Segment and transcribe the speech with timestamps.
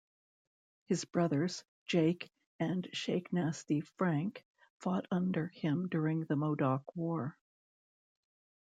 [0.85, 4.43] His brothers, Jake and Shacknasty Frank,
[4.79, 7.37] fought under him during the Modoc War.